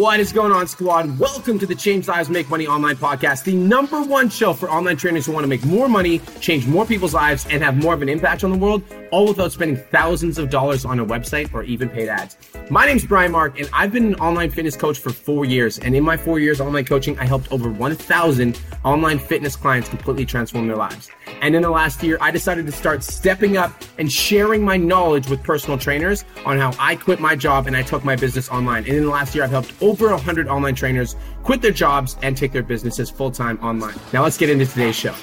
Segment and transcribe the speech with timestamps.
[0.00, 1.18] What is going on, squad?
[1.18, 4.96] Welcome to the Change Lives Make Money Online podcast, the number one show for online
[4.96, 8.00] trainers who want to make more money, change more people's lives, and have more of
[8.00, 11.64] an impact on the world, all without spending thousands of dollars on a website or
[11.64, 12.36] even paid ads.
[12.70, 15.78] My name is Brian Mark, and I've been an online fitness coach for four years.
[15.78, 20.24] And in my four years online coaching, I helped over 1,000 online fitness clients completely
[20.24, 21.10] transform their lives.
[21.40, 25.28] And in the last year, I decided to start stepping up and sharing my knowledge
[25.28, 28.84] with personal trainers on how I quit my job and I took my business online.
[28.84, 32.36] And in the last year, I've helped over 100 online trainers quit their jobs and
[32.36, 33.94] take their businesses full time online.
[34.12, 35.14] Now, let's get into today's show.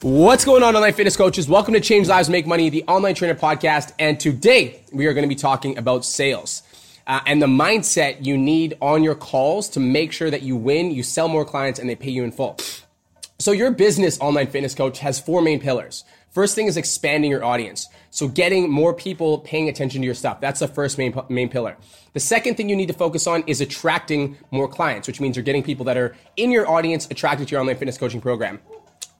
[0.00, 1.48] What's going on, online fitness coaches?
[1.48, 3.92] Welcome to Change Lives Make Money, the online trainer podcast.
[3.98, 6.62] And today we are going to be talking about sales
[7.08, 10.92] uh, and the mindset you need on your calls to make sure that you win,
[10.92, 12.58] you sell more clients, and they pay you in full.
[13.42, 16.04] So, your business online fitness coach has four main pillars.
[16.30, 17.88] First thing is expanding your audience.
[18.10, 20.40] So getting more people paying attention to your stuff.
[20.40, 21.76] That's the first main, main pillar.
[22.12, 25.42] The second thing you need to focus on is attracting more clients, which means you're
[25.42, 28.60] getting people that are in your audience attracted to your online fitness coaching program.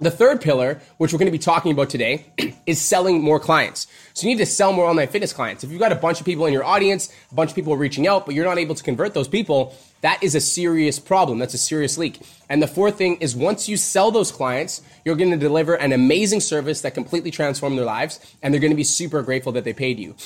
[0.02, 2.26] The third pillar, which we're going to be talking about today,
[2.66, 3.86] is selling more clients.
[4.14, 5.62] So you need to sell more online fitness clients.
[5.62, 8.08] If you've got a bunch of people in your audience, a bunch of people reaching
[8.08, 11.38] out, but you're not able to convert those people, that is a serious problem.
[11.38, 12.20] That's a serious leak.
[12.48, 15.92] And the fourth thing is once you sell those clients, you're going to deliver an
[15.92, 19.62] amazing service that completely transforms their lives, and they're going to be super grateful that
[19.62, 20.16] they paid you.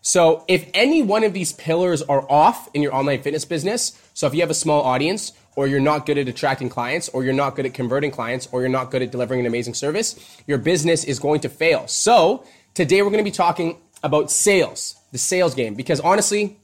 [0.00, 4.26] So if any one of these pillars are off in your online fitness business, so
[4.26, 7.34] if you have a small audience, or you're not good at attracting clients, or you're
[7.34, 10.56] not good at converting clients, or you're not good at delivering an amazing service, your
[10.56, 11.86] business is going to fail.
[11.86, 12.42] So
[12.72, 16.56] today we're going to be talking about sales, the sales game, because honestly,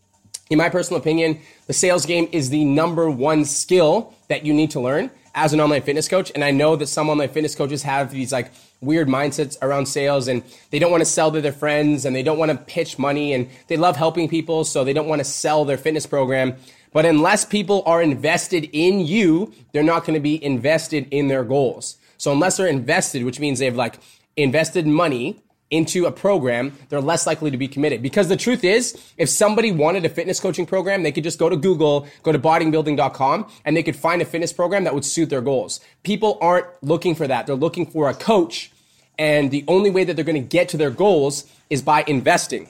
[0.48, 4.70] in my personal opinion, the sales game is the number one skill that you need
[4.70, 6.32] to learn as an online fitness coach.
[6.34, 8.50] And I know that some online fitness coaches have these like
[8.80, 12.22] weird mindsets around sales and they don't want to sell to their friends and they
[12.22, 14.64] don't want to pitch money and they love helping people.
[14.64, 16.56] So they don't want to sell their fitness program.
[16.92, 21.44] But unless people are invested in you, they're not going to be invested in their
[21.44, 21.96] goals.
[22.18, 23.98] So unless they're invested, which means they've like
[24.36, 25.42] invested money
[25.72, 28.02] into a program, they're less likely to be committed.
[28.02, 31.48] Because the truth is, if somebody wanted a fitness coaching program, they could just go
[31.48, 35.30] to Google, go to bodybuilding.com, and they could find a fitness program that would suit
[35.30, 35.80] their goals.
[36.02, 37.46] People aren't looking for that.
[37.46, 38.70] They're looking for a coach.
[39.18, 42.68] And the only way that they're going to get to their goals is by investing.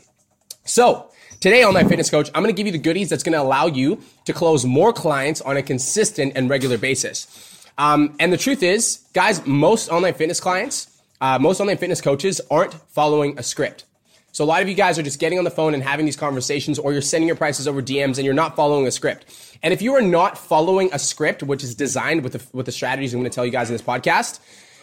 [0.65, 1.11] So
[1.43, 3.43] Today on My Fitness Coach, I'm going to give you the goodies that's going to
[3.43, 7.67] allow you to close more clients on a consistent and regular basis.
[7.77, 12.41] Um, and the truth is, guys, most online fitness clients, uh, most online fitness coaches
[12.49, 13.87] aren't following a script.
[14.31, 16.15] So a lot of you guys are just getting on the phone and having these
[16.15, 19.27] conversations, or you're sending your prices over DMs and you're not following a script.
[19.65, 22.73] And if you are not following a script, which is designed with the, with the
[22.73, 24.39] strategies I'm going to tell you guys in this podcast,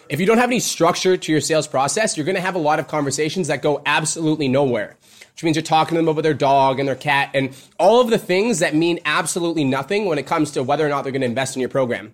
[0.09, 2.59] if you don't have any structure to your sales process, you're going to have a
[2.59, 4.97] lot of conversations that go absolutely nowhere
[5.39, 8.09] which means you're talking to them about their dog and their cat and all of
[8.09, 11.21] the things that mean absolutely nothing when it comes to whether or not they're going
[11.21, 12.13] to invest in your program.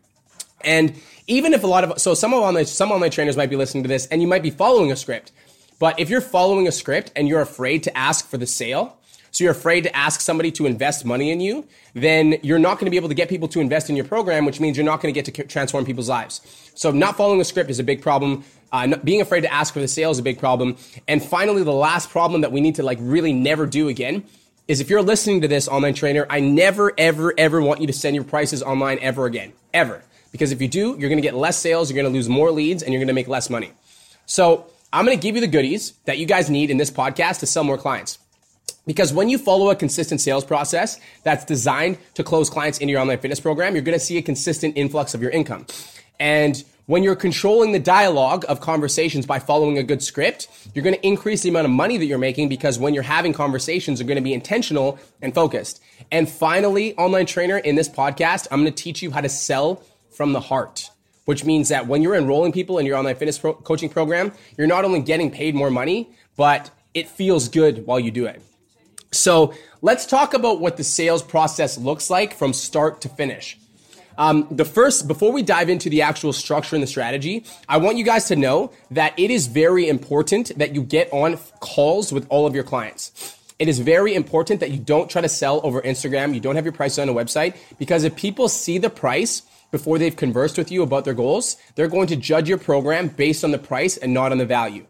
[0.62, 0.94] And
[1.26, 3.84] even if a lot of so some of online some online trainers might be listening
[3.84, 5.32] to this and you might be following a script,
[5.80, 8.96] but if you're following a script and you're afraid to ask for the sale,
[9.32, 12.86] so you're afraid to ask somebody to invest money in you, then you're not going
[12.86, 15.02] to be able to get people to invest in your program, which means you're not
[15.02, 16.42] going to get to transform people's lives.
[16.76, 18.46] So not following a script is a big problem.
[18.76, 20.76] Uh, being afraid to ask for the sale is a big problem.
[21.08, 24.26] And finally, the last problem that we need to like really never do again
[24.68, 27.94] is if you're listening to this online trainer, I never, ever, ever want you to
[27.94, 30.04] send your prices online ever again, ever.
[30.34, 32.52] Because if you do, you're going to get less sales, you're going to lose more
[32.52, 33.72] leads, and you're going to make less money.
[34.26, 37.40] So I'm going to give you the goodies that you guys need in this podcast
[37.40, 38.20] to sell more clients.
[38.86, 43.00] Because when you follow a consistent sales process that's designed to close clients into your
[43.00, 45.66] online fitness program, you're going to see a consistent influx of your income.
[46.20, 50.96] And when you're controlling the dialogue of conversations by following a good script, you're going
[50.96, 54.08] to increase the amount of money that you're making because when you're having conversations, they're
[54.08, 55.82] going to be intentional and focused.
[56.12, 59.82] And finally, online trainer, in this podcast, I'm going to teach you how to sell
[60.12, 60.90] from the heart,
[61.26, 64.68] which means that when you're enrolling people in your online fitness pro- coaching program, you're
[64.68, 68.42] not only getting paid more money, but it feels good while you do it.
[69.12, 73.58] So let's talk about what the sales process looks like from start to finish.
[74.18, 77.98] Um, the first, before we dive into the actual structure and the strategy, I want
[77.98, 82.26] you guys to know that it is very important that you get on calls with
[82.30, 83.38] all of your clients.
[83.58, 86.34] It is very important that you don't try to sell over Instagram.
[86.34, 89.98] You don't have your price on a website because if people see the price before
[89.98, 93.52] they've conversed with you about their goals, they're going to judge your program based on
[93.52, 94.86] the price and not on the value.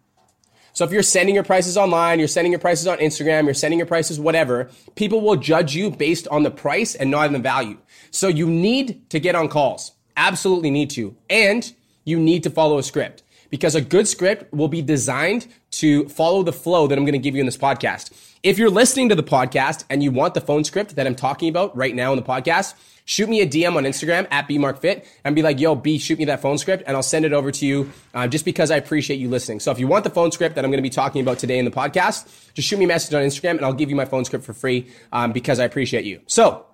[0.76, 3.80] So if you're sending your prices online, you're sending your prices on Instagram, you're sending
[3.80, 7.40] your prices whatever, people will judge you based on the price and not on the
[7.40, 7.78] value.
[8.12, 9.94] So you need to get on calls.
[10.18, 11.16] Absolutely need to.
[11.30, 11.74] And
[12.04, 13.24] you need to follow a script.
[13.50, 17.20] because a good script will be designed to follow the flow that I'm going to
[17.20, 18.12] give you in this podcast.
[18.46, 21.50] If you're listening to the podcast and you want the phone script that I'm talking
[21.50, 25.36] about right now in the podcast, shoot me a DM on Instagram at bmarkfit and
[25.36, 27.66] be like, yo, B, shoot me that phone script and I'll send it over to
[27.66, 29.62] you uh, just because I appreciate you listening.
[29.62, 31.58] So if you want the phone script that I'm going to be talking about today
[31.58, 34.06] in the podcast, just shoot me a message on Instagram and I'll give you my
[34.06, 36.22] phone script for free um, because I appreciate you.
[36.28, 36.68] So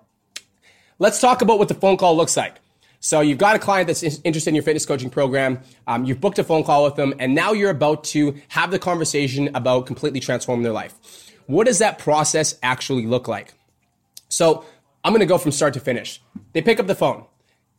[0.98, 2.56] let's talk about what the phone call looks like.
[3.00, 5.62] So you've got a client that's interested in your fitness coaching program.
[5.86, 8.78] Um, you've booked a phone call with them, and now you're about to have the
[8.78, 11.31] conversation about completely transforming their life.
[11.46, 13.54] What does that process actually look like?
[14.28, 14.64] So
[15.04, 16.22] I'm going to go from start to finish.
[16.52, 17.26] They pick up the phone.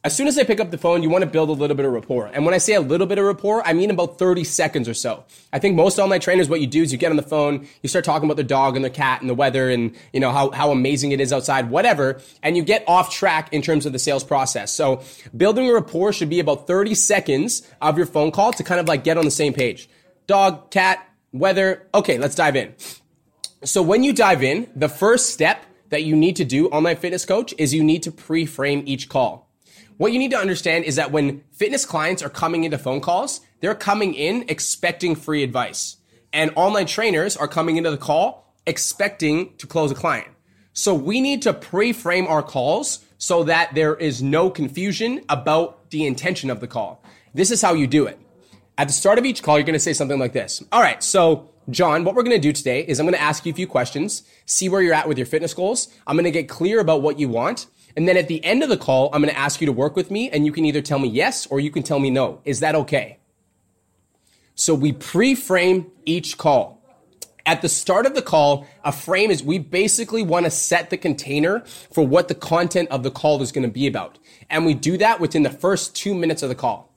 [0.05, 1.85] As soon as they pick up the phone, you want to build a little bit
[1.85, 2.25] of rapport.
[2.27, 4.93] And when I say a little bit of rapport, I mean about 30 seconds or
[4.93, 5.23] so.
[5.53, 7.87] I think most online trainers, what you do is you get on the phone, you
[7.87, 10.51] start talking about their dog and their cat and the weather and, you know, how,
[10.51, 12.19] how amazing it is outside, whatever.
[12.41, 14.73] And you get off track in terms of the sales process.
[14.73, 15.01] So
[15.37, 18.89] building a rapport should be about 30 seconds of your phone call to kind of
[18.89, 19.87] like get on the same page.
[20.27, 21.87] Dog, cat, weather.
[21.95, 22.75] Okay, let's dive in.
[23.65, 27.23] So when you dive in, the first step that you need to do, online fitness
[27.23, 29.49] coach, is you need to pre-frame each call.
[29.97, 33.39] What you need to understand is that when fitness clients are coming into phone calls,
[33.61, 35.97] they're coming in expecting free advice.
[36.33, 40.27] And online trainers are coming into the call expecting to close a client.
[40.73, 46.05] So we need to pre-frame our calls so that there is no confusion about the
[46.05, 47.03] intention of the call.
[47.33, 48.19] This is how you do it.
[48.77, 50.63] At the start of each call, you're going to say something like this.
[50.71, 51.03] All right.
[51.03, 53.55] So John, what we're going to do today is I'm going to ask you a
[53.55, 55.87] few questions, see where you're at with your fitness goals.
[56.05, 57.67] I'm going to get clear about what you want.
[57.95, 59.95] And then at the end of the call, I'm going to ask you to work
[59.95, 62.41] with me and you can either tell me yes or you can tell me no.
[62.43, 63.19] Is that okay?
[64.55, 66.81] So we pre-frame each call.
[67.45, 70.97] At the start of the call, a frame is we basically want to set the
[70.97, 71.61] container
[71.91, 74.17] for what the content of the call is going to be about.
[74.49, 76.93] And we do that within the first two minutes of the call.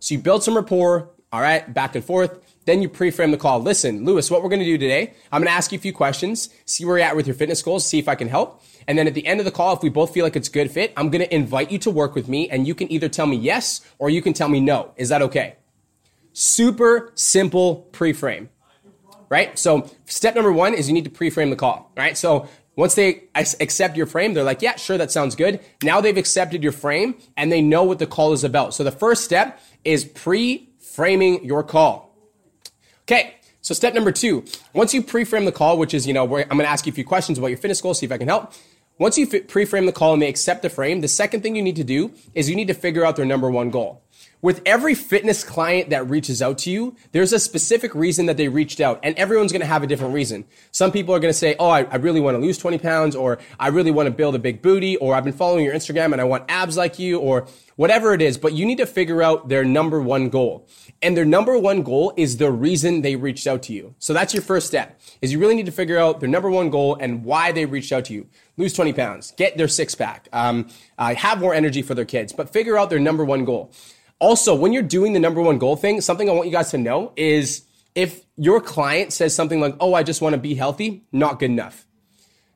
[0.00, 2.45] So you build some rapport, all right, back and forth.
[2.66, 3.62] Then you pre-frame the call.
[3.62, 5.92] Listen, Lewis, what we're going to do today, I'm going to ask you a few
[5.92, 8.62] questions, see where you're at with your fitness goals, see if I can help.
[8.88, 10.52] And then at the end of the call, if we both feel like it's a
[10.52, 13.08] good fit, I'm going to invite you to work with me and you can either
[13.08, 14.92] tell me yes or you can tell me no.
[14.96, 15.56] Is that okay?
[16.32, 18.50] Super simple pre-frame,
[19.28, 19.56] right?
[19.58, 22.18] So step number one is you need to pre-frame the call, right?
[22.18, 25.60] So once they accept your frame, they're like, yeah, sure, that sounds good.
[25.84, 28.74] Now they've accepted your frame and they know what the call is about.
[28.74, 32.04] So the first step is pre-framing your call.
[33.08, 33.34] Okay.
[33.62, 34.44] So step number two,
[34.74, 36.94] once you pre-frame the call, which is, you know, I'm going to ask you a
[36.94, 38.52] few questions about your fitness goals, see if I can help.
[38.98, 41.76] Once you pre-frame the call and they accept the frame, the second thing you need
[41.76, 44.02] to do is you need to figure out their number one goal.
[44.42, 48.48] With every fitness client that reaches out to you, there's a specific reason that they
[48.48, 50.44] reached out and everyone's going to have a different reason.
[50.72, 53.16] Some people are going to say, Oh, I, I really want to lose 20 pounds
[53.16, 56.12] or I really want to build a big booty or I've been following your Instagram
[56.12, 57.46] and I want abs like you or
[57.76, 60.68] whatever it is, but you need to figure out their number one goal.
[61.02, 63.94] And their number one goal is the reason they reached out to you.
[63.98, 66.70] So that's your first step is you really need to figure out their number one
[66.70, 68.26] goal and why they reached out to you.
[68.56, 70.68] Lose 20 pounds, get their six pack, um,
[70.98, 73.70] uh, have more energy for their kids, but figure out their number one goal.
[74.18, 76.78] Also, when you're doing the number one goal thing, something I want you guys to
[76.78, 77.64] know is
[77.94, 81.50] if your client says something like, Oh, I just want to be healthy, not good
[81.50, 81.86] enough.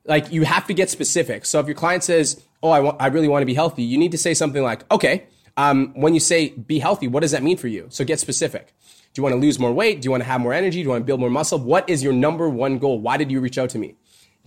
[0.04, 1.44] Like you have to get specific.
[1.44, 3.98] So if your client says, Oh, I, want, I really want to be healthy, you
[3.98, 5.26] need to say something like, Okay,
[5.56, 7.86] um, when you say be healthy, what does that mean for you?
[7.90, 8.74] So get specific.
[9.12, 10.00] Do you want to lose more weight?
[10.00, 10.78] Do you want to have more energy?
[10.78, 11.58] Do you want to build more muscle?
[11.58, 13.00] What is your number one goal?
[13.00, 13.96] Why did you reach out to me?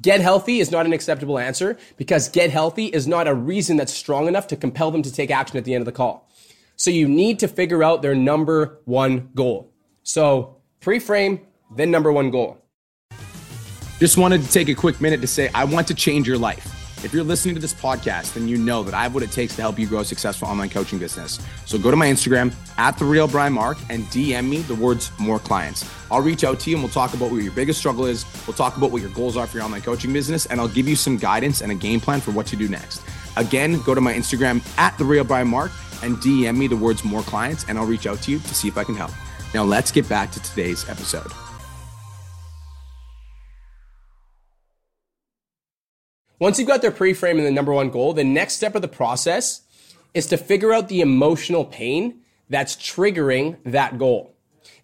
[0.01, 3.93] Get healthy is not an acceptable answer because get healthy is not a reason that's
[3.93, 6.27] strong enough to compel them to take action at the end of the call.
[6.75, 9.71] So you need to figure out their number one goal.
[10.03, 11.41] So pre-frame,
[11.75, 12.57] then number one goal.
[13.99, 16.69] Just wanted to take a quick minute to say, I want to change your life.
[17.05, 19.57] If you're listening to this podcast, then you know that I have what it takes
[19.57, 21.37] to help you grow a successful online coaching business.
[21.65, 25.11] So go to my Instagram at the real Brian Mark and DM me the words
[25.19, 25.89] more clients.
[26.09, 28.25] I'll reach out to you and we'll talk about what your biggest struggle is.
[28.47, 30.87] We'll talk about what your goals are for your online coaching business, and I'll give
[30.87, 33.01] you some guidance and a game plan for what to do next.
[33.37, 35.71] Again, go to my Instagram at the real Brian Mark
[36.01, 38.67] and DM me the words more clients, and I'll reach out to you to see
[38.67, 39.11] if I can help.
[39.53, 41.31] Now let's get back to today's episode.
[46.39, 48.87] Once you've got their pre-frame and the number one goal, the next step of the
[48.87, 49.61] process
[50.13, 54.32] is to figure out the emotional pain that's triggering that goal.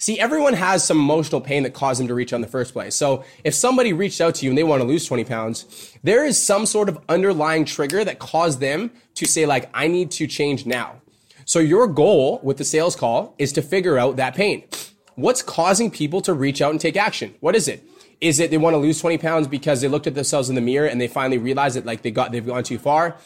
[0.01, 2.71] See, everyone has some emotional pain that caused them to reach out in the first
[2.71, 2.95] place.
[2.95, 6.25] So if somebody reached out to you and they want to lose 20 pounds, there
[6.25, 10.25] is some sort of underlying trigger that caused them to say like, I need to
[10.25, 11.01] change now.
[11.43, 14.63] So your goal with the sales call is to figure out that pain.
[15.15, 17.35] What's causing people to reach out and take action?
[17.41, 17.83] What is it?
[18.21, 20.61] Is it they want to lose 20 pounds because they looked at themselves in the
[20.61, 23.17] mirror and they finally realized that like they got they've gone too far?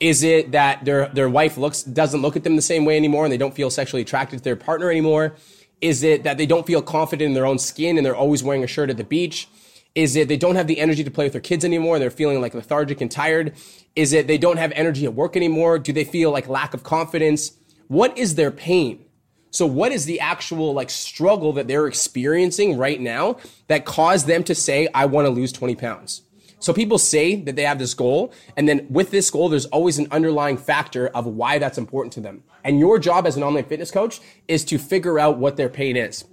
[0.00, 3.24] Is it that their their wife looks doesn't look at them the same way anymore
[3.24, 5.36] and they don't feel sexually attracted to their partner anymore?
[5.80, 8.64] Is it that they don't feel confident in their own skin and they're always wearing
[8.64, 9.48] a shirt at the beach?
[9.94, 11.98] Is it they don't have the energy to play with their kids anymore?
[11.98, 13.54] They're feeling like lethargic and tired?
[13.94, 15.78] Is it they don't have energy at work anymore?
[15.78, 17.52] Do they feel like lack of confidence?
[17.88, 19.04] What is their pain?
[19.50, 24.44] So what is the actual like struggle that they're experiencing right now that caused them
[24.44, 26.22] to say, I want to lose 20 pounds?
[26.58, 28.32] So people say that they have this goal.
[28.56, 32.20] And then with this goal, there's always an underlying factor of why that's important to
[32.20, 32.42] them.
[32.64, 35.96] And your job as an online fitness coach is to figure out what their pain
[35.96, 36.24] is.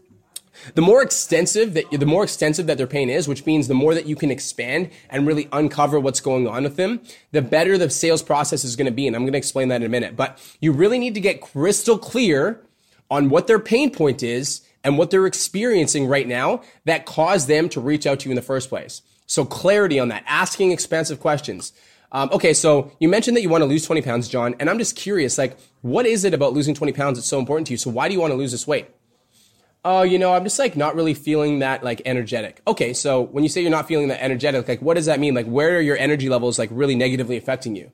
[0.76, 3.96] The more extensive that the more extensive that their pain is, which means the more
[3.96, 7.02] that you can expand and really uncover what's going on with them,
[7.32, 9.08] the better the sales process is going to be.
[9.08, 10.16] And I'm going to explain that in a minute.
[10.16, 12.62] But you really need to get crystal clear
[13.10, 17.68] on what their pain point is and what they're experiencing right now that caused them
[17.70, 19.02] to reach out to you in the first place.
[19.34, 21.74] So clarity on that, asking expansive questions.
[22.12, 24.78] Um, okay, so you mentioned that you want to lose 20 pounds, John, and I'm
[24.78, 27.78] just curious, like, what is it about losing 20 pounds that's so important to you?
[27.78, 28.92] So why do you want to lose this weight?
[29.84, 32.62] Oh, you know, I'm just like not really feeling that like energetic.
[32.68, 35.34] Okay, so when you say you're not feeling that energetic, like what does that mean?
[35.34, 37.92] Like where are your energy levels like really negatively affecting you?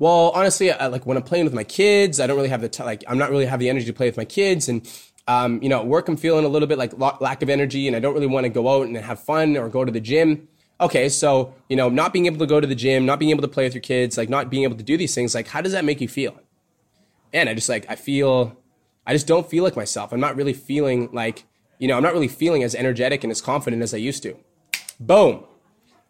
[0.00, 2.68] Well, honestly, I, like when I'm playing with my kids, I don't really have the
[2.68, 4.82] t- like I'm not really have the energy to play with my kids, and
[5.28, 7.96] um, you know, at work I'm feeling a little bit like lack of energy, and
[7.96, 10.48] I don't really want to go out and have fun or go to the gym.
[10.80, 13.42] Okay, so you know, not being able to go to the gym, not being able
[13.42, 15.60] to play with your kids, like not being able to do these things, like how
[15.60, 16.40] does that make you feel?
[17.32, 18.56] And I just like I feel,
[19.06, 20.12] I just don't feel like myself.
[20.12, 21.44] I'm not really feeling like
[21.78, 24.36] you know, I'm not really feeling as energetic and as confident as I used to.
[25.00, 25.42] Boom.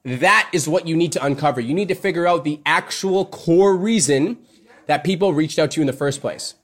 [0.04, 1.62] That is what you need to uncover.
[1.62, 4.36] You need to figure out the actual core reason
[4.86, 6.56] that people reached out to you in the first place.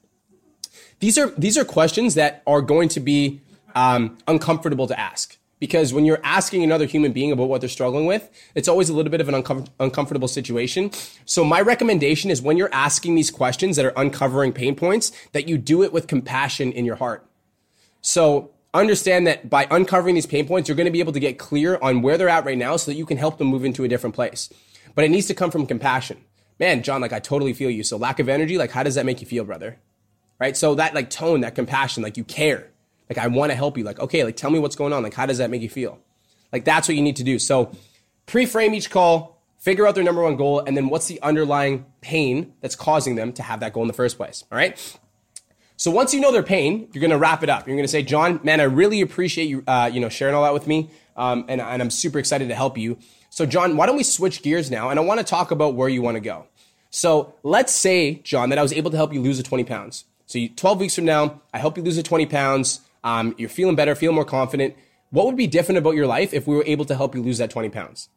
[1.01, 3.41] These are these are questions that are going to be
[3.75, 8.07] um, uncomfortable to ask because when you're asking another human being about what they're struggling
[8.07, 10.91] with, it's always a little bit of an uncom- uncomfortable situation.
[11.25, 15.49] So my recommendation is when you're asking these questions that are uncovering pain points, that
[15.49, 17.27] you do it with compassion in your heart.
[18.01, 21.39] So understand that by uncovering these pain points, you're going to be able to get
[21.39, 23.85] clear on where they're at right now so that you can help them move into
[23.85, 24.49] a different place.
[24.95, 26.25] But it needs to come from compassion.
[26.61, 27.83] Man, John, like I totally feel you.
[27.85, 29.79] So lack of energy, like how does that make you feel, brother?
[30.41, 30.57] Right?
[30.57, 32.69] So that like tone, that compassion, like you care.
[33.09, 33.85] Like I want to help you.
[33.85, 35.03] Like, okay, like tell me what's going on.
[35.03, 35.99] Like how does that make you feel?
[36.53, 37.39] Like that's what you need to do.
[37.39, 37.73] So
[38.27, 42.53] pre-frame each call, figure out their number one goal, and then what's the underlying pain
[42.61, 44.45] that's causing them to have that goal in the first place.
[44.51, 44.99] All right.
[45.77, 47.69] So once you know their pain, you're to wrap it up.
[47.69, 50.53] You're to say, John, man, I really appreciate you, uh, you know, sharing all that
[50.53, 50.91] with me.
[51.17, 52.99] Um, and, and I'm super excited to help you.
[53.31, 54.91] So John, why don't we switch gears now?
[54.91, 56.47] And I want to talk about where you want to go.
[56.91, 60.05] So let's say, John, that I was able to help you lose the 20 pounds.
[60.29, 62.81] So you, 12 weeks from now, I help you lose the 20 pounds.
[63.03, 64.77] Um, you're feeling better, feel more confident.
[65.11, 67.39] What would be different about your life if we were able to help you lose
[67.39, 68.09] that 20 pounds?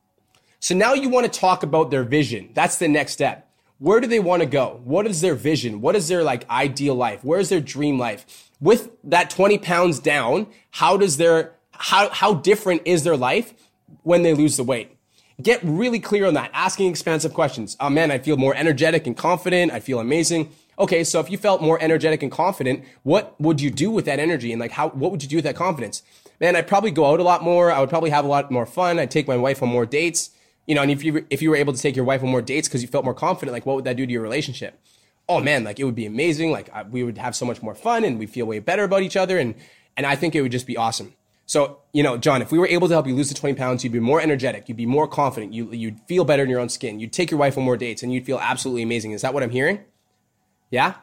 [0.59, 2.51] So now you want to talk about their vision.
[2.53, 3.47] That's the next step
[3.81, 4.79] where do they want to go?
[4.83, 5.81] What is their vision?
[5.81, 7.21] What is their like ideal life?
[7.23, 8.51] Where's their dream life?
[8.59, 13.55] With that 20 pounds down, how does their, how, how different is their life
[14.03, 14.95] when they lose the weight?
[15.41, 17.75] Get really clear on that, asking expansive questions.
[17.79, 19.71] Oh man, I feel more energetic and confident.
[19.71, 20.51] I feel amazing.
[20.79, 24.19] Okay, so if you felt more energetic and confident, what would you do with that
[24.19, 24.51] energy?
[24.51, 26.01] And like, how, what would you do with that confidence?
[26.39, 27.71] Man, I'd probably go out a lot more.
[27.71, 28.97] I would probably have a lot more fun.
[28.97, 30.31] I'd take my wife on more dates
[30.67, 32.41] you know, and if you if you were able to take your wife on more
[32.41, 34.79] dates because you felt more confident, like what would that do to your relationship?
[35.27, 36.51] Oh man, like it would be amazing.
[36.51, 39.01] Like I, we would have so much more fun and we'd feel way better about
[39.01, 39.55] each other, and
[39.97, 41.13] and I think it would just be awesome.
[41.45, 43.83] So you know, John, if we were able to help you lose the twenty pounds,
[43.83, 46.69] you'd be more energetic, you'd be more confident, you you'd feel better in your own
[46.69, 49.11] skin, you'd take your wife on more dates, and you'd feel absolutely amazing.
[49.11, 49.79] Is that what I'm hearing?
[50.71, 50.95] Yeah.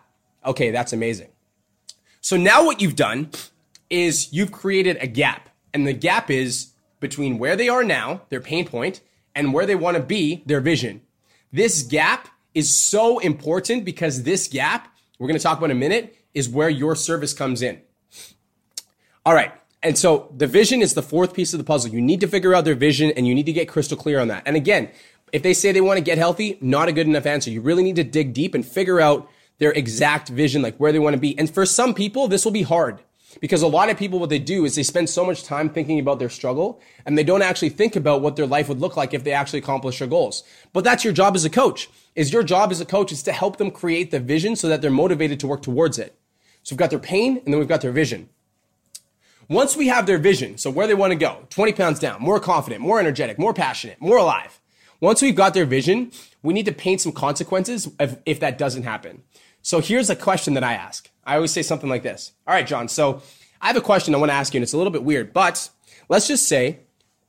[0.44, 1.28] Okay, that's amazing.
[2.20, 3.30] So now what you've done
[3.88, 8.40] is you've created a gap, and the gap is between where they are now, their
[8.40, 9.00] pain point,
[9.34, 11.02] and where they want to be, their vision.
[11.52, 15.80] This gap is so important because this gap, we're going to talk about in a
[15.80, 17.80] minute, is where your service comes in.
[19.24, 19.52] All right.
[19.82, 21.92] And so the vision is the fourth piece of the puzzle.
[21.92, 24.28] You need to figure out their vision and you need to get crystal clear on
[24.28, 24.42] that.
[24.44, 24.90] And again,
[25.32, 27.50] if they say they want to get healthy, not a good enough answer.
[27.50, 30.98] You really need to dig deep and figure out their exact vision, like where they
[30.98, 31.38] want to be.
[31.38, 33.00] And for some people, this will be hard.
[33.40, 36.00] Because a lot of people, what they do is they spend so much time thinking
[36.00, 39.12] about their struggle and they don't actually think about what their life would look like
[39.12, 40.42] if they actually accomplish their goals.
[40.72, 41.90] But that's your job as a coach.
[42.14, 44.80] Is your job as a coach is to help them create the vision so that
[44.80, 46.18] they're motivated to work towards it.
[46.62, 48.28] So we've got their pain and then we've got their vision.
[49.48, 52.40] Once we have their vision, so where they want to go, 20 pounds down, more
[52.40, 54.60] confident, more energetic, more passionate, more alive.
[55.00, 56.10] Once we've got their vision,
[56.42, 59.22] we need to paint some consequences if, if that doesn't happen.
[59.68, 61.10] So here's a question that I ask.
[61.26, 62.32] I always say something like this.
[62.46, 62.88] All right, John.
[62.88, 63.20] So
[63.60, 65.34] I have a question I want to ask you, and it's a little bit weird,
[65.34, 65.68] but
[66.08, 66.78] let's just say,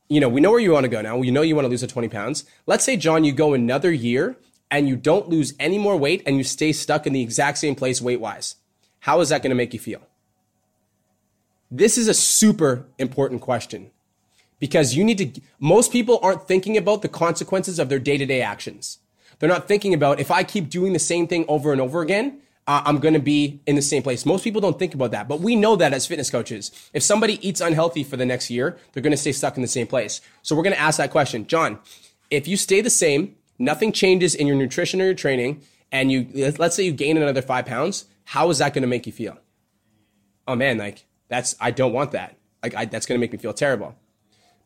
[0.08, 1.18] you know, we know where you want to go now.
[1.18, 2.46] We know you want to lose the 20 pounds.
[2.66, 4.38] Let's say, John, you go another year
[4.72, 7.76] and you don't lose any more weight and you stay stuck in the exact same
[7.76, 8.56] place weight wise.
[9.00, 10.08] How is that going to make you feel?
[11.70, 13.92] This is a super important question
[14.60, 18.26] because you need to, most people aren't thinking about the consequences of their day to
[18.26, 19.00] day actions.
[19.40, 22.42] They're not thinking about if I keep doing the same thing over and over again,
[22.68, 24.26] uh, I'm going to be in the same place.
[24.26, 26.72] Most people don't think about that, but we know that as fitness coaches.
[26.94, 29.68] If somebody eats unhealthy for the next year, they're going to stay stuck in the
[29.68, 30.22] same place.
[30.44, 31.48] So we're going to ask that question.
[31.48, 31.80] John,
[32.30, 36.54] if you stay the same, nothing changes in your nutrition or your training, and you,
[36.60, 39.40] let's say you gain another five pounds, how is that going to make you feel?
[40.48, 42.38] Oh man, like that's, I don't want that.
[42.62, 43.96] Like I, that's going to make me feel terrible.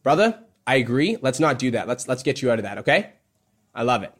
[0.01, 1.17] Brother, I agree.
[1.21, 1.87] Let's not do that.
[1.87, 2.79] Let's, let's get you out of that.
[2.79, 3.11] Okay.
[3.73, 4.13] I love it.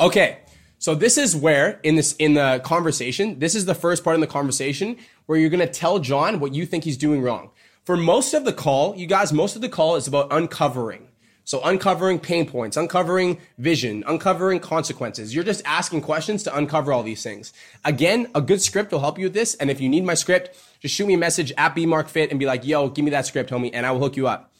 [0.00, 0.38] Okay.
[0.80, 4.20] So this is where in this in the conversation, this is the first part in
[4.20, 7.50] the conversation where you're going to tell John what you think he's doing wrong.
[7.84, 11.08] For most of the call, you guys, most of the call is about uncovering.
[11.42, 15.34] So uncovering pain points, uncovering vision, uncovering consequences.
[15.34, 17.52] You're just asking questions to uncover all these things.
[17.84, 19.54] Again, a good script will help you with this.
[19.54, 22.44] And if you need my script, just shoot me a message at bmarkfit and be
[22.44, 24.52] like, yo, give me that script, homie, and I will hook you up.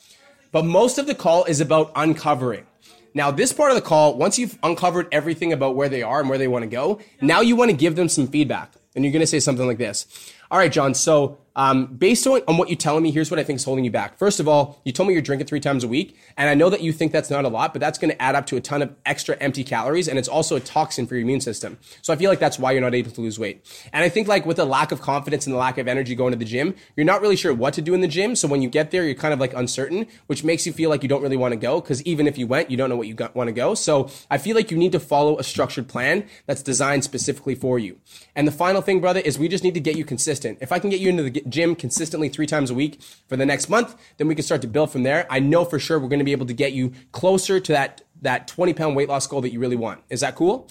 [0.50, 2.66] But most of the call is about uncovering.
[3.14, 6.28] Now, this part of the call, once you've uncovered everything about where they are and
[6.28, 8.72] where they want to go, now you want to give them some feedback.
[8.94, 10.06] And you're going to say something like this.
[10.50, 10.94] All right, John.
[10.94, 13.84] So um, based on, on what you're telling me, here's what I think is holding
[13.84, 14.16] you back.
[14.16, 16.70] First of all, you told me you're drinking three times a week, and I know
[16.70, 18.60] that you think that's not a lot, but that's going to add up to a
[18.60, 21.76] ton of extra empty calories, and it's also a toxin for your immune system.
[22.00, 23.66] So I feel like that's why you're not able to lose weight.
[23.92, 26.30] And I think like with the lack of confidence and the lack of energy going
[26.30, 28.36] to the gym, you're not really sure what to do in the gym.
[28.36, 31.02] So when you get there, you're kind of like uncertain, which makes you feel like
[31.02, 33.08] you don't really want to go because even if you went, you don't know what
[33.08, 33.74] you want to go.
[33.74, 37.80] So I feel like you need to follow a structured plan that's designed specifically for
[37.80, 37.98] you.
[38.36, 40.58] And the final thing, brother, is we just need to get you consistent.
[40.60, 43.46] If I can get you into the gym consistently three times a week for the
[43.46, 45.26] next month, then we can start to build from there.
[45.30, 48.02] I know for sure we're going to be able to get you closer to that,
[48.22, 50.00] that 20 pound weight loss goal that you really want.
[50.08, 50.68] Is that cool?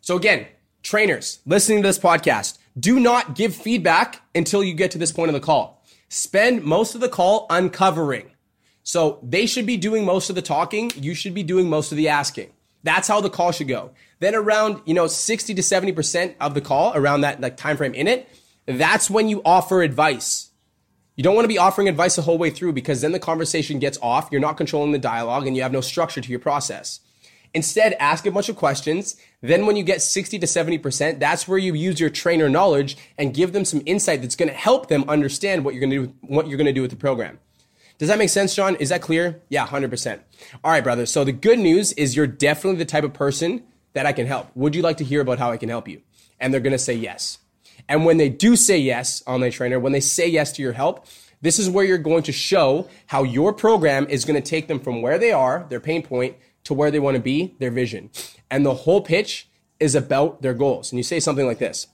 [0.00, 0.46] So again,
[0.82, 5.28] trainers listening to this podcast, do not give feedback until you get to this point
[5.28, 5.84] of the call.
[6.08, 8.30] Spend most of the call uncovering.
[8.82, 10.90] So they should be doing most of the talking.
[10.96, 12.50] You should be doing most of the asking.
[12.82, 13.90] That's how the call should go.
[14.20, 17.94] Then around, you know, 60 to 70% of the call around that like time frame
[17.94, 18.28] in it,
[18.68, 20.50] that's when you offer advice.
[21.16, 23.78] You don't want to be offering advice the whole way through because then the conversation
[23.78, 24.28] gets off.
[24.30, 27.00] You're not controlling the dialogue and you have no structure to your process.
[27.54, 29.16] Instead, ask a bunch of questions.
[29.40, 33.34] Then when you get 60 to 70%, that's where you use your trainer knowledge and
[33.34, 36.14] give them some insight that's going to help them understand what you're going to do,
[36.20, 37.38] what you're going to do with the program.
[37.96, 38.76] Does that make sense, John?
[38.76, 39.40] Is that clear?
[39.48, 40.20] Yeah, 100%.
[40.62, 41.06] All right, brother.
[41.06, 44.54] So the good news is you're definitely the type of person that I can help.
[44.54, 46.02] Would you like to hear about how I can help you?
[46.38, 47.38] And they're going to say yes.
[47.88, 51.06] And when they do say yes, online trainer, when they say yes to your help,
[51.40, 54.80] this is where you're going to show how your program is going to take them
[54.80, 58.10] from where they are, their pain point, to where they want to be, their vision.
[58.50, 59.48] And the whole pitch
[59.80, 60.90] is about their goals.
[60.90, 61.86] And you say something like this.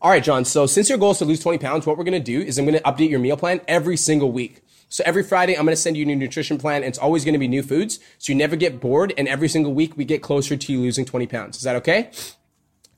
[0.00, 0.44] All right, John.
[0.44, 2.58] So since your goal is to lose 20 pounds, what we're going to do is
[2.58, 4.62] I'm going to update your meal plan every single week.
[4.88, 6.82] So every Friday, I'm going to send you a new nutrition plan.
[6.82, 7.98] And it's always going to be new foods.
[8.18, 9.14] So you never get bored.
[9.16, 11.56] And every single week, we get closer to you losing 20 pounds.
[11.56, 12.10] Is that okay?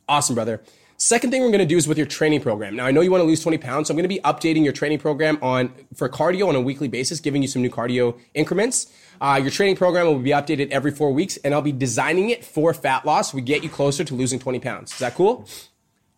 [0.09, 0.63] Awesome, brother.
[0.97, 2.77] Second thing we're going to do is with your training program.
[2.77, 4.63] Now I know you want to lose 20 pounds, so I'm going to be updating
[4.63, 8.19] your training program on for cardio on a weekly basis, giving you some new cardio
[8.33, 8.93] increments.
[9.21, 12.45] Uh, your training program will be updated every four weeks, and I'll be designing it
[12.45, 13.35] for fat loss.
[13.35, 14.93] We get you closer to losing 20 pounds.
[14.93, 15.49] Is that cool?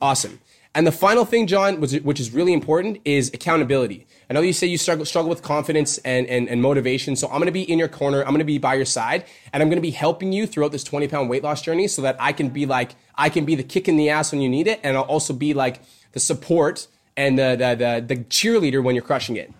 [0.00, 0.40] Awesome.
[0.76, 4.06] And the final thing, John, which is really important, is accountability.
[4.28, 7.16] I know you say you struggle, struggle with confidence and, and, and motivation.
[7.16, 8.20] So I'm going to be in your corner.
[8.20, 10.72] I'm going to be by your side and I'm going to be helping you throughout
[10.72, 13.54] this 20 pound weight loss journey so that I can be like, I can be
[13.54, 14.78] the kick in the ass when you need it.
[14.82, 15.80] And I'll also be like
[16.12, 19.50] the support and the, the, the, the cheerleader when you're crushing it.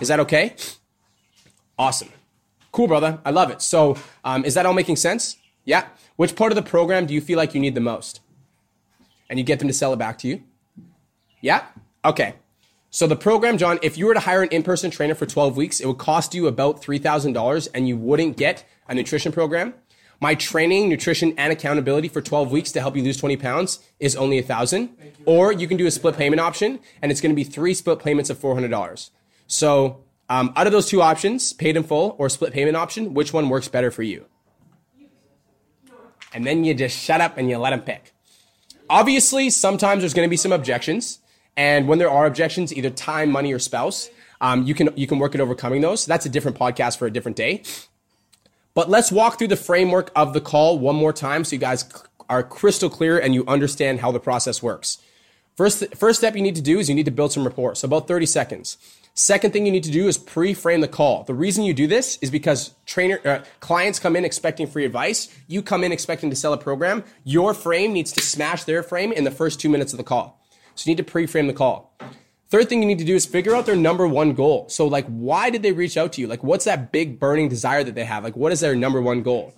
[0.00, 0.54] Is that okay?
[1.78, 2.08] Awesome.
[2.70, 3.18] Cool, brother.
[3.26, 3.60] I love it.
[3.60, 5.36] So, um, is that all making sense?
[5.66, 5.84] Yeah.
[6.16, 8.20] Which part of the program do you feel like you need the most?
[9.28, 10.44] And you get them to sell it back to you?
[11.42, 11.66] Yeah?
[12.02, 12.34] Okay.
[12.88, 15.80] So the program, John, if you were to hire an in-person trainer for 12 weeks,
[15.80, 19.74] it would cost you about $3,000 and you wouldn't get a nutrition program.
[20.20, 24.14] My training, nutrition, and accountability for 12 weeks to help you lose 20 pounds is
[24.14, 24.90] only a thousand.
[25.26, 27.98] Or you can do a split payment option and it's going to be three split
[27.98, 29.10] payments of $400.
[29.46, 33.32] So um, out of those two options, paid in full or split payment option, which
[33.32, 34.26] one works better for you?
[36.34, 38.12] And then you just shut up and you let them pick.
[38.88, 41.18] Obviously, sometimes there's going to be some objections.
[41.56, 44.10] And when there are objections, either time, money, or spouse,
[44.40, 46.04] um, you can you can work at overcoming those.
[46.04, 47.62] So that's a different podcast for a different day.
[48.74, 51.84] But let's walk through the framework of the call one more time so you guys
[52.28, 54.98] are crystal clear and you understand how the process works.
[55.56, 57.74] First, first step you need to do is you need to build some rapport.
[57.74, 58.78] So about 30 seconds.
[59.14, 61.24] Second thing you need to do is pre-frame the call.
[61.24, 65.28] The reason you do this is because trainer uh, clients come in expecting free advice.
[65.46, 67.04] You come in expecting to sell a program.
[67.22, 70.41] Your frame needs to smash their frame in the first two minutes of the call.
[70.74, 71.96] So you need to pre-frame the call.
[72.48, 74.68] Third thing you need to do is figure out their number one goal.
[74.68, 76.26] So like, why did they reach out to you?
[76.26, 78.24] Like, what's that big burning desire that they have?
[78.24, 79.54] Like, what is their number one goal?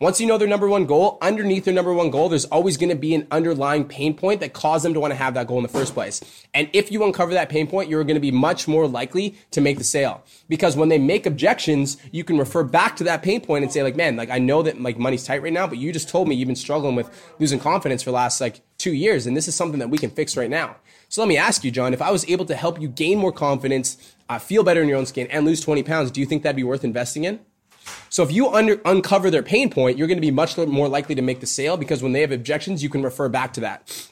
[0.00, 2.88] Once you know their number one goal, underneath their number one goal, there's always going
[2.88, 5.56] to be an underlying pain point that caused them to want to have that goal
[5.56, 6.46] in the first place.
[6.54, 9.60] And if you uncover that pain point, you're going to be much more likely to
[9.60, 10.22] make the sale.
[10.48, 13.82] Because when they make objections, you can refer back to that pain point and say
[13.82, 16.28] like, man, like I know that like money's tight right now, but you just told
[16.28, 19.26] me you've been struggling with losing confidence for the last like two years.
[19.26, 20.76] And this is something that we can fix right now.
[21.08, 23.32] So let me ask you, John, if I was able to help you gain more
[23.32, 26.42] confidence, uh, feel better in your own skin and lose 20 pounds, do you think
[26.42, 27.40] that'd be worth investing in?
[28.08, 31.14] So if you under, uncover their pain point, you're going to be much more likely
[31.14, 34.10] to make the sale because when they have objections, you can refer back to that.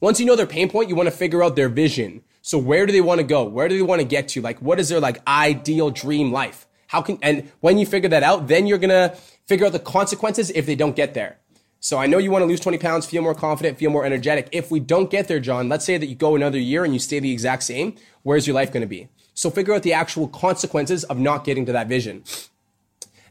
[0.00, 2.22] Once you know their pain point, you want to figure out their vision.
[2.42, 3.44] So where do they want to go?
[3.44, 4.42] Where do they want to get to?
[4.42, 6.66] Like what is their like ideal dream life?
[6.86, 9.78] How can and when you figure that out, then you're going to figure out the
[9.78, 11.38] consequences if they don't get there.
[11.80, 14.48] So I know you want to lose 20 pounds, feel more confident, feel more energetic.
[14.50, 16.98] If we don't get there, John, let's say that you go another year and you
[16.98, 19.08] stay the exact same, where's your life going to be?
[19.34, 22.24] So figure out the actual consequences of not getting to that vision.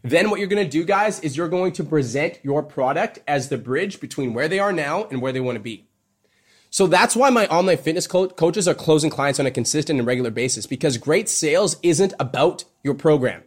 [0.02, 3.50] Then what you're going to do, guys, is you're going to present your product as
[3.50, 5.86] the bridge between where they are now and where they want to be.
[6.70, 10.08] So that's why my online fitness co- coaches are closing clients on a consistent and
[10.08, 13.44] regular basis because great sales isn't about your program.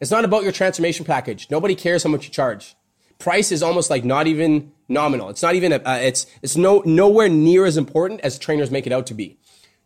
[0.00, 1.50] It's not about your transformation package.
[1.50, 2.76] Nobody cares how much you charge.
[3.24, 5.30] Price is almost like not even nominal.
[5.30, 8.86] It's not even a, uh, it's it's no nowhere near as important as trainers make
[8.86, 9.38] it out to be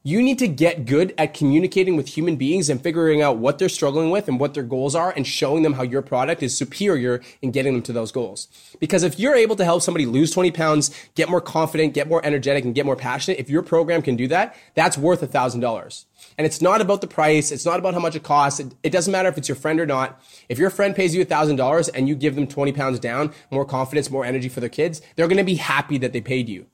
[0.05, 3.69] you need to get good at communicating with human beings and figuring out what they're
[3.69, 7.21] struggling with and what their goals are and showing them how your product is superior
[7.43, 8.47] in getting them to those goals.
[8.79, 12.25] Because if you're able to help somebody lose 20 pounds, get more confident, get more
[12.25, 15.61] energetic, and get more passionate, if your program can do that, that's worth a thousand
[15.61, 16.07] dollars.
[16.39, 17.51] And it's not about the price.
[17.51, 18.61] It's not about how much it costs.
[18.61, 20.23] It, it doesn't matter if it's your friend or not.
[20.49, 23.33] If your friend pays you a thousand dollars and you give them 20 pounds down,
[23.51, 26.49] more confidence, more energy for their kids, they're going to be happy that they paid
[26.49, 26.67] you.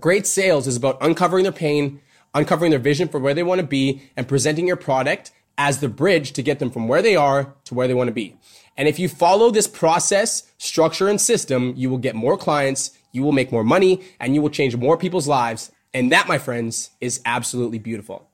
[0.00, 2.00] Great sales is about uncovering their pain,
[2.34, 5.88] uncovering their vision for where they want to be and presenting your product as the
[5.88, 8.36] bridge to get them from where they are to where they want to be.
[8.76, 13.22] And if you follow this process, structure, and system, you will get more clients, you
[13.22, 15.70] will make more money, and you will change more people's lives.
[15.92, 18.30] And that, my friends, is absolutely beautiful.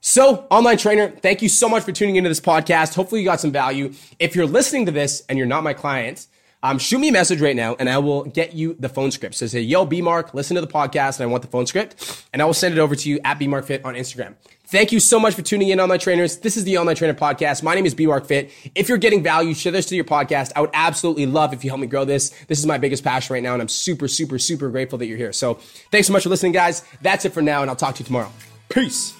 [0.00, 2.94] So, online trainer, thank you so much for tuning into this podcast.
[2.94, 3.92] Hopefully, you got some value.
[4.18, 6.26] If you're listening to this and you're not my client,
[6.62, 9.34] um, shoot me a message right now and I will get you the phone script.
[9.34, 12.26] So say, yo, B Mark, listen to the podcast and I want the phone script
[12.32, 14.34] and I will send it over to you at B Mark Fit on Instagram.
[14.66, 16.38] Thank you so much for tuning in, online trainers.
[16.38, 17.64] This is the Online Trainer Podcast.
[17.64, 18.52] My name is B Mark Fit.
[18.76, 20.52] If you're getting value, share this to your podcast.
[20.54, 22.30] I would absolutely love if you help me grow this.
[22.46, 25.18] This is my biggest passion right now, and I'm super, super, super grateful that you're
[25.18, 25.32] here.
[25.32, 25.54] So
[25.90, 26.84] thanks so much for listening, guys.
[27.02, 28.30] That's it for now, and I'll talk to you tomorrow.
[28.68, 29.19] Peace.